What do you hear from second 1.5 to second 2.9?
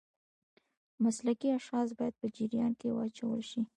اشخاص باید په جریان کې